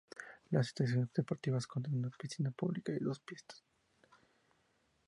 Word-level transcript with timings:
Las 0.49 0.69
instalaciones 0.69 1.13
deportivas 1.13 1.67
constan 1.67 1.91
de 1.93 1.99
una 1.99 2.09
piscina 2.09 2.49
pública 2.49 2.91
y 2.91 2.97
dos 2.97 3.19
pistas. 3.19 3.63